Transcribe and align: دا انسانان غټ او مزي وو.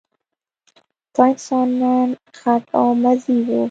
دا 1.13 1.23
انسانان 1.33 2.09
غټ 2.41 2.63
او 2.77 2.87
مزي 3.03 3.37
وو. 3.47 3.59